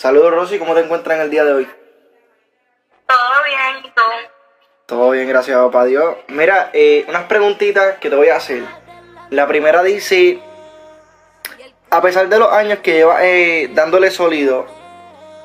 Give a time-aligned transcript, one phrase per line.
[0.00, 1.70] Saludos Rosy, ¿cómo te encuentras en el día de hoy?
[3.06, 4.02] Todo bien, ¿y tú?
[4.86, 6.16] Todo bien, gracias papá Dios.
[6.28, 8.64] Mira, eh, unas preguntitas que te voy a hacer.
[9.28, 10.42] La primera dice,
[11.90, 14.64] a pesar de los años que llevas eh, dándole sólido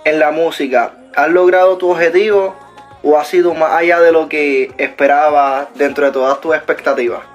[0.06, 2.56] en la música, ¿has logrado tu objetivo
[3.04, 7.26] o has sido más allá de lo que esperabas dentro de todas tus expectativas?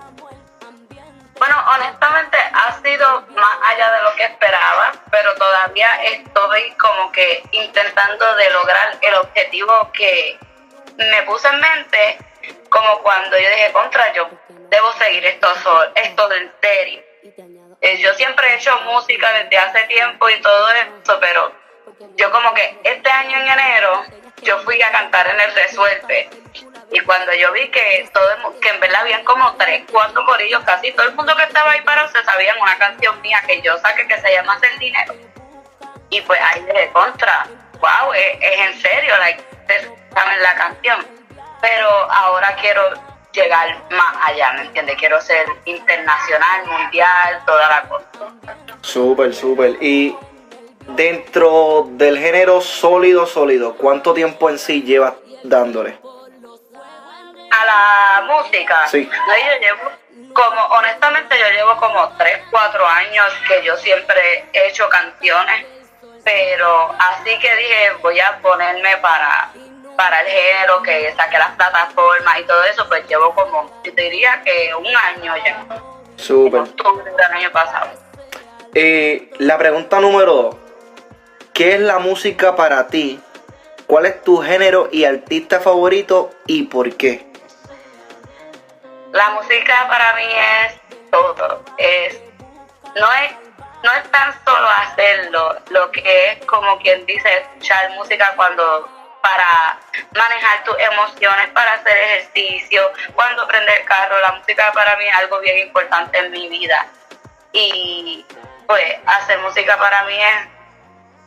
[1.38, 3.06] Bueno, honestamente ha sido
[3.36, 9.90] más allá de lo esperaba, pero todavía estoy como que intentando de lograr el objetivo
[9.92, 10.38] que
[10.96, 12.18] me puse en mente,
[12.68, 15.48] como cuando yo dije, contra, yo debo seguir esto,
[15.94, 17.02] esto del serio.
[17.80, 21.52] Eh, yo siempre he hecho música desde hace tiempo y todo eso, pero
[22.16, 24.04] yo como que este año en enero
[24.42, 26.30] yo fui a cantar en el Resuelve
[26.92, 30.90] y cuando yo vi que todo que en verdad habían como tres, cuatro corillos, casi
[30.92, 34.06] todo el mundo que estaba ahí para se sabían una canción mía que yo saqué
[34.08, 35.14] que se llama Hacer Dinero.
[36.10, 37.46] Y pues ahí de contra,
[37.80, 39.44] wow, es, en serio, like,
[40.12, 41.06] saben la canción.
[41.60, 42.82] Pero ahora quiero
[43.32, 44.96] llegar más allá, ¿me entiendes?
[44.96, 48.06] Quiero ser internacional, mundial, toda la cosa.
[48.82, 49.76] Súper, súper.
[49.80, 50.16] Y
[50.88, 55.98] dentro del género sólido, sólido, ¿cuánto tiempo en sí llevas dándole?
[57.52, 58.86] A la música.
[58.86, 59.08] Sí.
[59.10, 64.68] No, yo llevo como, honestamente yo llevo como 3, 4 años que yo siempre he
[64.68, 65.66] hecho canciones,
[66.24, 69.50] pero así que dije voy a ponerme para
[70.00, 74.40] para el género, que saqué las plataformas y todo eso, pues llevo como, yo diría
[74.42, 75.66] que un año ya.
[76.16, 76.62] Súper.
[76.62, 77.90] del año pasado.
[78.74, 80.56] Eh, la pregunta número dos.
[81.60, 83.20] ¿Qué es la música para ti?
[83.86, 87.30] ¿Cuál es tu género y artista favorito y por qué?
[89.12, 90.80] La música para mí es
[91.10, 91.62] todo.
[91.76, 92.18] Es,
[92.96, 93.32] no es
[93.82, 98.88] no es tan solo hacerlo, lo que es como quien dice escuchar música cuando
[99.20, 99.78] para
[100.16, 104.18] manejar tus emociones, para hacer ejercicio, cuando prende el carro.
[104.18, 106.86] La música para mí es algo bien importante en mi vida.
[107.52, 108.24] Y
[108.66, 110.59] pues hacer música para mí es,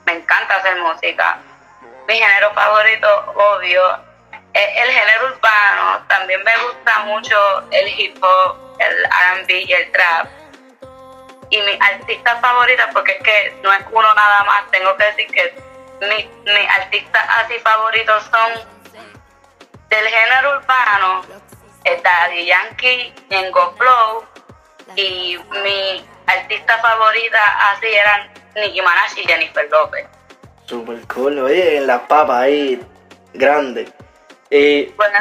[0.05, 1.37] me encanta hacer música.
[2.07, 3.81] Mi género favorito, obvio,
[4.53, 6.05] es el género urbano.
[6.07, 10.27] También me gusta mucho el hip hop, el RB y el trap.
[11.49, 15.27] Y mi artista favorita, porque es que no es uno nada más, tengo que decir
[15.27, 15.53] que
[16.01, 18.73] mis mi artistas así favoritos son
[19.89, 21.21] del género urbano,
[21.85, 24.25] Daddy Yankee, Nengo Flow,
[24.95, 30.05] y mi artista favorita así eran Nicki Minaj y Jennifer López.
[30.65, 32.81] Super cool, oye, en la papa ahí,
[33.33, 33.87] grande.
[34.49, 35.17] Eh, bueno,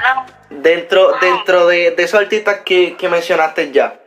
[0.51, 3.99] dentro, dentro de, de esos artistas que, que mencionaste ya,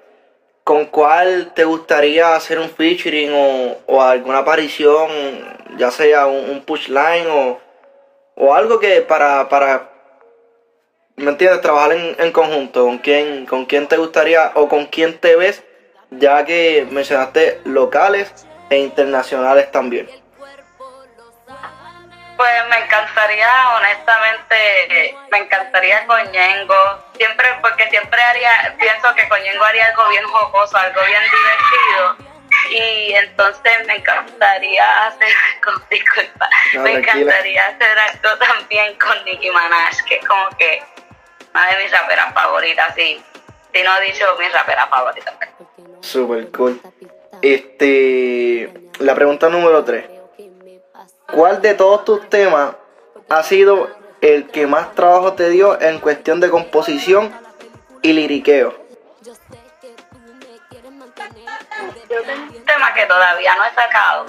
[0.63, 5.09] ¿con cuál te gustaría hacer un featuring o, o alguna aparición,
[5.78, 7.59] ya sea un, un push line o,
[8.36, 9.90] o, algo que para, para,
[11.16, 11.62] ¿me entiendes?
[11.62, 15.63] Trabajar en, en, conjunto, ¿con quién, ¿con quién te gustaría o con quién te ves,
[16.12, 20.09] ya que mencionaste locales e internacionales también?
[22.38, 29.42] Pues me encantaría, honestamente, me encantaría con Ñengo, siempre, porque siempre haría, pienso que con
[29.42, 32.36] Ñengo haría algo bien jocoso, algo bien divertido.
[32.72, 35.30] Y entonces me encantaría hacer
[35.64, 40.84] algo, disculpa, no, me encantaría hacer algo también con Nicki Minaj, que es como que
[41.54, 43.24] una de mis raperas favoritas, sí,
[43.74, 45.34] si no he dicho mi rapera favorita.
[46.02, 46.81] Super cool.
[47.41, 50.06] Este, la pregunta número 3.
[51.34, 52.75] ¿Cuál de todos tus temas
[53.29, 53.90] ha sido
[54.22, 57.34] el que más trabajo te dio en cuestión de composición
[58.01, 58.75] y liriqueo?
[59.22, 59.34] Yo
[62.22, 64.25] tengo un tema que todavía no he sacado,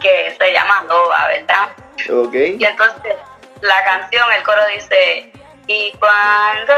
[0.00, 1.68] que se llama Loba, ¿verdad?
[2.10, 2.34] Ok.
[2.34, 3.16] Y entonces
[3.60, 5.32] la canción, el coro dice,
[5.66, 6.72] y cuando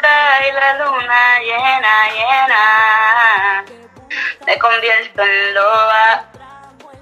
[0.00, 3.64] cae la luna llena, llena,
[4.46, 6.24] me convierto en loba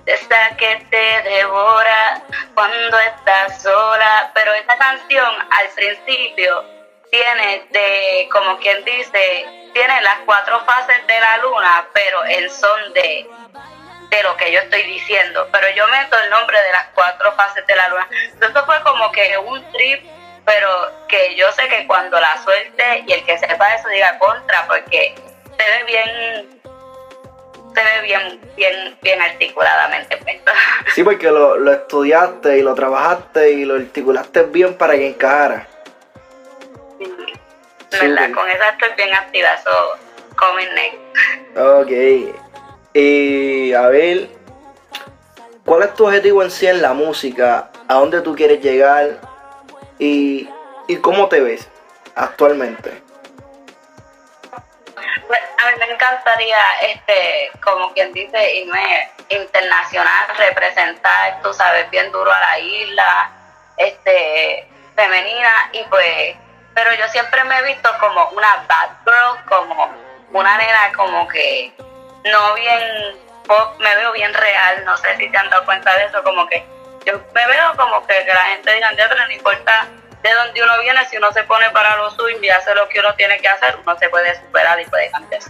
[0.06, 2.22] esa que te devora
[2.54, 4.30] cuando estás sola.
[4.34, 6.64] Pero esta canción al principio
[7.10, 12.92] tiene de, como quien dice, tiene las cuatro fases de la luna, pero en son
[12.92, 13.26] de,
[14.10, 15.48] de lo que yo estoy diciendo.
[15.52, 18.08] Pero yo meto el nombre de las cuatro fases de la luna.
[18.32, 20.04] Entonces fue como que un trip,
[20.44, 24.66] pero que yo sé que cuando la suelte y el que sepa eso diga contra,
[24.66, 25.14] porque
[25.56, 26.33] se ve bien
[27.74, 30.52] se ve bien, bien, bien articuladamente puesto.
[30.94, 35.66] Sí, porque lo, lo, estudiaste y lo trabajaste y lo articulaste bien para que encajara.
[37.90, 39.70] Sí, verdad, con eso estoy bien activa, so
[40.36, 41.56] coming next.
[41.56, 42.36] Ok.
[42.92, 44.28] Y a ver,
[45.64, 47.70] ¿cuál es tu objetivo en sí en la música?
[47.88, 49.20] ¿A dónde tú quieres llegar?
[49.98, 50.48] ¿Y,
[50.88, 51.68] y cómo te ves
[52.14, 53.03] actualmente?
[56.04, 63.30] Encantaría, este, como quien dice, irme internacional, representar, tú sabes, bien duro a la isla,
[63.76, 66.36] este, femenina, y pues,
[66.74, 69.94] pero yo siempre me he visto como una bad girl, como
[70.32, 71.72] una nena como que
[72.24, 72.80] no bien
[73.78, 76.64] me veo bien real, no sé si te han dado cuenta de eso, como que
[77.04, 79.86] yo me veo como que, la gente diga, no importa
[80.22, 83.00] de dónde uno viene, si uno se pone para lo suyo y hace lo que
[83.00, 85.42] uno tiene que hacer, uno se puede superar y puede cambiar.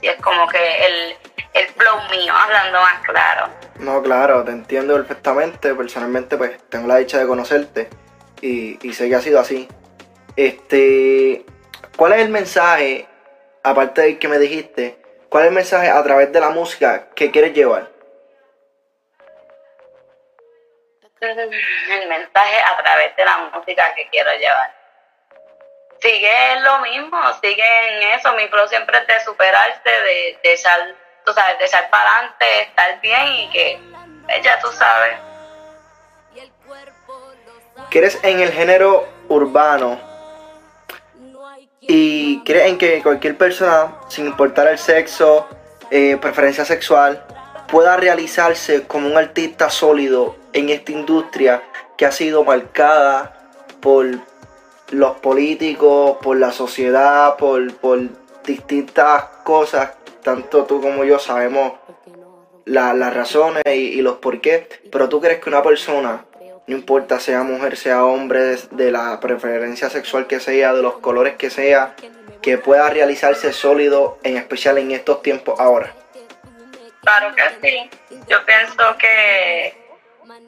[0.00, 1.16] Y es como que el,
[1.54, 3.48] el flow mío, hablando más claro.
[3.80, 5.74] No, claro, te entiendo perfectamente.
[5.74, 7.88] Personalmente, pues tengo la dicha de conocerte
[8.40, 9.68] y, y sé que ha sido así.
[10.36, 11.44] Este,
[11.96, 13.08] ¿cuál es el mensaje,
[13.62, 17.30] aparte del que me dijiste, cuál es el mensaje a través de la música que
[17.30, 17.98] quieres llevar?
[21.20, 24.77] el mensaje a través de la música que quiero llevar.
[26.00, 28.32] Sigue lo mismo, sigue en eso.
[28.34, 30.80] Mi pro siempre es de superarse, de, de echar,
[31.24, 33.80] tú sabes, de para adelante, estar bien y que
[34.24, 35.18] pues, ya tú sabes.
[37.90, 40.00] ¿Quieres en el género urbano?
[41.80, 45.48] ¿Y crees en que cualquier persona, sin importar el sexo,
[45.90, 47.24] eh, preferencia sexual,
[47.66, 51.62] pueda realizarse como un artista sólido en esta industria
[51.96, 53.34] que ha sido marcada
[53.80, 54.06] por
[54.90, 58.00] los políticos, por la sociedad, por, por
[58.44, 59.92] distintas cosas,
[60.22, 61.74] tanto tú como yo sabemos
[62.64, 66.24] las razones y, los por qué, pero tú crees que una persona,
[66.66, 71.36] no importa sea mujer, sea hombre, de la preferencia sexual que sea, de los colores
[71.36, 71.94] que sea,
[72.42, 75.94] que pueda realizarse sólido, en especial en estos tiempos ahora.
[77.02, 77.90] Claro que sí.
[78.28, 79.87] Yo pienso que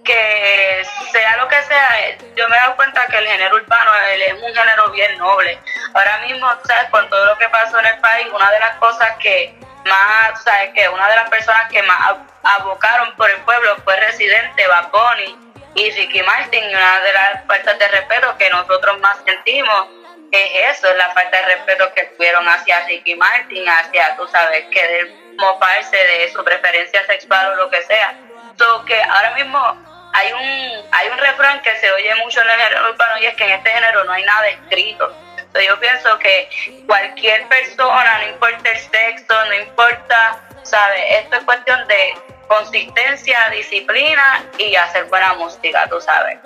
[0.04, 4.32] que sea lo que sea, yo me he dado cuenta que el género urbano es
[4.34, 5.58] un género bien noble.
[5.94, 6.90] Ahora mismo, ¿sabes?
[6.90, 9.54] Con todo lo que pasó en el país, una de las cosas que
[9.84, 10.70] más, ¿sabes?
[10.74, 15.38] Que una de las personas que más abocaron por el pueblo fue Residente, Bad Bunny
[15.74, 16.64] y Ricky Martin.
[16.64, 19.88] Y una de las faltas de respeto que nosotros más sentimos
[20.32, 24.64] es eso, es la falta de respeto que tuvieron hacia Ricky Martin, hacia, tú sabes,
[24.70, 28.14] que mofarse de su preferencia sexual o lo que sea.
[28.58, 32.56] So que ahora mismo hay un, hay un refrán que se oye mucho en el
[32.56, 35.12] género urbano y es que en este género no hay nada escrito.
[35.52, 36.48] So yo pienso que
[36.86, 41.02] cualquier persona, no importa el sexo, no importa, ¿sabes?
[41.22, 42.14] Esto es cuestión de
[42.46, 46.38] consistencia, disciplina y hacer buena música, tú sabes.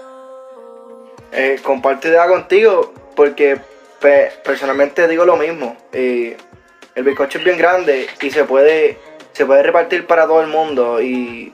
[1.32, 3.58] Eh, comparto idea contigo porque
[4.42, 5.76] personalmente digo lo mismo.
[5.92, 6.36] Eh,
[6.94, 8.98] el bizcocho es bien grande y se puede,
[9.32, 11.52] se puede repartir para todo el mundo y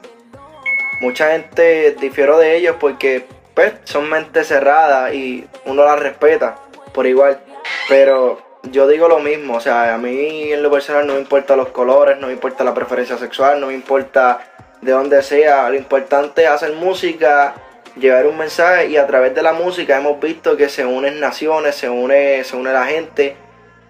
[1.00, 6.56] mucha gente difiero de ellos porque pues, son mentes cerradas y uno las respeta
[6.92, 7.40] por igual.
[7.88, 11.56] Pero yo digo lo mismo, o sea, a mí en lo personal no me importa
[11.56, 14.40] los colores, no me importa la preferencia sexual, no me importa
[14.80, 15.68] de dónde sea.
[15.68, 17.54] Lo importante es hacer música,
[17.96, 21.74] llevar un mensaje y a través de la música hemos visto que se unen naciones,
[21.74, 23.36] se une, se une la gente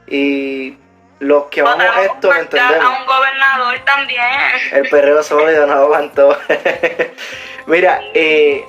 [0.06, 0.76] y
[1.20, 2.84] los que vamos a esto entendemos.
[2.84, 4.22] A un gobernador también.
[4.72, 6.36] El perreo sólido no aguantó.
[7.66, 8.64] Mira, eh,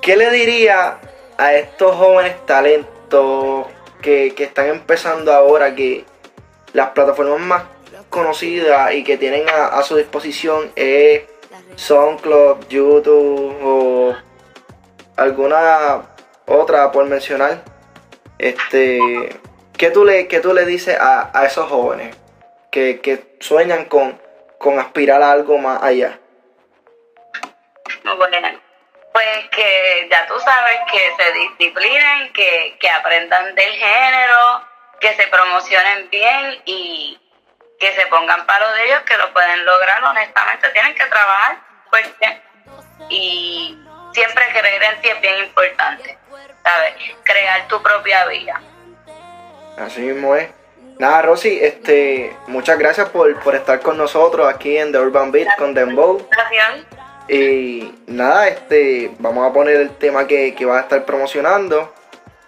[0.00, 0.98] ¿qué le diría
[1.36, 3.66] a estos jóvenes talentos
[4.00, 6.04] que, están empezando ahora, que
[6.72, 7.62] las plataformas más
[8.10, 11.22] conocidas y que tienen a, su disposición es
[11.74, 14.14] SoundCloud, YouTube o
[15.16, 16.02] alguna
[16.46, 17.64] otra por mencionar?
[18.38, 19.30] Este
[19.84, 22.16] ¿Qué tú le, qué tú le dices a, esos jóvenes
[22.70, 24.18] que, sueñan con,
[24.56, 26.18] con aspirar a algo más allá?
[28.02, 28.60] Bueno,
[29.12, 34.66] pues que ya tú sabes que se disciplinen, que, que aprendan del género,
[35.00, 37.20] que se promocionen bien y
[37.78, 40.70] que se pongan paro de ellos, que lo pueden lograr honestamente.
[40.70, 41.58] Tienen que trabajar
[41.90, 42.42] fuerte
[43.10, 43.78] y
[44.14, 46.16] siempre creer en ti es bien importante,
[46.62, 46.94] ¿sabes?
[47.22, 48.62] Crear tu propia vida.
[49.76, 50.48] Así mismo es.
[50.98, 55.74] Nada, Rosy, este, muchas gracias por, estar con nosotros aquí en The Urban Beat con
[55.74, 56.28] Dembow.
[56.30, 56.86] Gracias.
[57.28, 61.92] Y nada, este, vamos a poner el tema que, que vas a estar promocionando.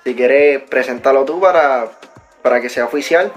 [0.04, 1.88] Si quieres, preséntalo tú para,
[2.42, 3.32] para que sea oficial.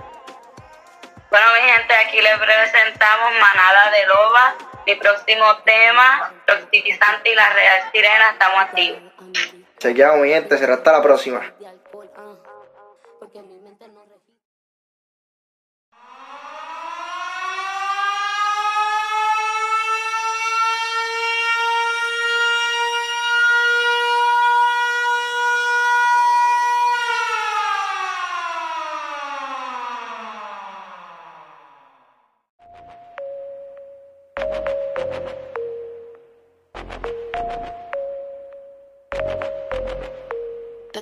[1.31, 4.55] Bueno, mi gente, aquí les presentamos Manada de Loba,
[4.85, 9.11] mi próximo tema, Proximizante y la Real Sirena, estamos aquí.
[9.79, 11.41] Chequeamos, mi gente, será hasta la próxima.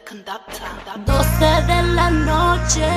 [0.10, 2.88] 12 de la noche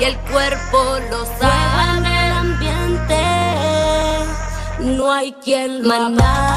[0.00, 1.98] y el cuerpo lo sabe.
[1.98, 3.22] En el ambiente.
[4.80, 6.47] No hay quien manada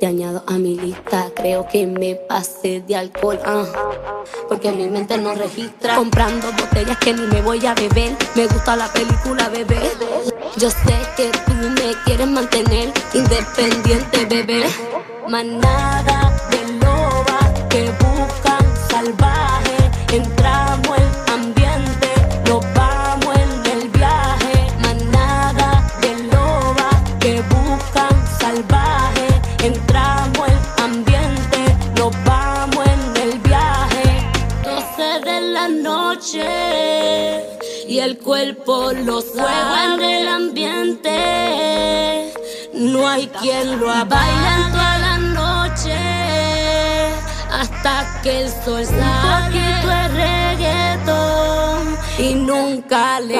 [0.00, 1.30] te añado a mi lista.
[1.36, 3.66] Creo que me pasé de alcohol, ah,
[4.48, 5.94] porque mi mente no registra.
[5.94, 8.16] Comprando botellas que ni me voy a beber.
[8.34, 9.78] Me gusta la película, bebé.
[10.56, 14.64] Yo sé que tú me quieres mantener independiente, bebé.
[15.28, 19.76] Manada de lobas que buscan salvaje.
[20.12, 22.08] Entramos en ambiente,
[22.48, 24.66] nos vamos en el viaje.
[24.80, 28.99] Manada de lobas que buscan salvaje.
[29.62, 31.58] Entramos en ambiente,
[31.96, 34.22] nos vamos en el viaje.
[34.64, 36.46] 12 de la noche
[37.86, 41.12] y el cuerpo lo sabe en el ambiente.
[42.72, 45.98] No hay quien lo baila toda la noche
[47.52, 49.02] hasta que el sol sale.
[49.02, 50.08] Un poquito de
[50.56, 53.36] reggaetón y nunca le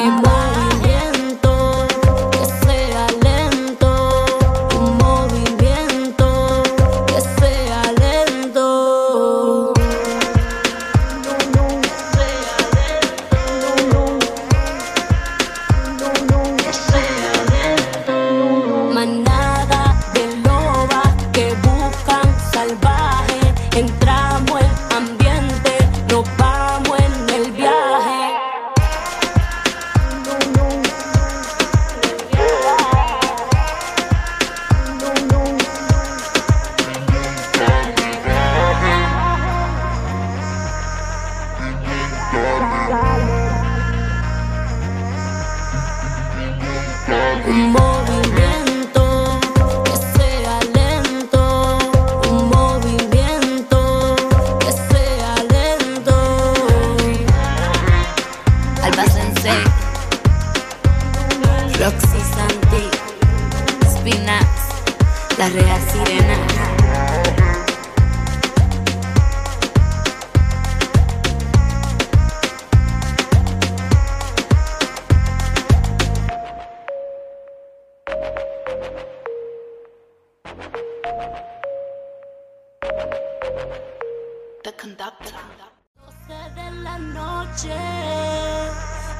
[85.00, 87.74] de la noche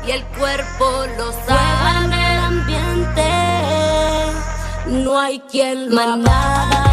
[0.06, 2.16] y el cuerpo lo sabe.
[2.16, 3.30] el ambiente.
[4.88, 6.89] No hay quien lo manada